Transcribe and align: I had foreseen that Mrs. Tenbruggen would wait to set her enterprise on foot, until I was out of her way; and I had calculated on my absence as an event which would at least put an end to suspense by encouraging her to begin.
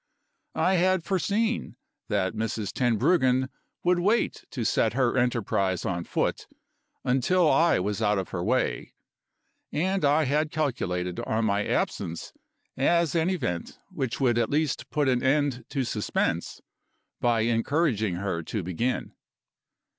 I 0.55 0.77
had 0.77 1.03
foreseen 1.03 1.75
that 2.09 2.33
Mrs. 2.33 2.73
Tenbruggen 2.73 3.49
would 3.83 3.99
wait 3.99 4.45
to 4.49 4.65
set 4.65 4.93
her 4.93 5.15
enterprise 5.15 5.85
on 5.85 6.05
foot, 6.05 6.47
until 7.03 7.47
I 7.51 7.77
was 7.77 8.01
out 8.01 8.17
of 8.17 8.29
her 8.29 8.43
way; 8.43 8.95
and 9.71 10.03
I 10.03 10.23
had 10.25 10.49
calculated 10.49 11.19
on 11.19 11.45
my 11.45 11.63
absence 11.67 12.33
as 12.75 13.13
an 13.13 13.29
event 13.29 13.77
which 13.91 14.19
would 14.19 14.39
at 14.39 14.49
least 14.49 14.89
put 14.89 15.07
an 15.07 15.21
end 15.21 15.65
to 15.69 15.83
suspense 15.83 16.61
by 17.19 17.41
encouraging 17.41 18.15
her 18.15 18.41
to 18.41 18.63
begin. 18.63 19.13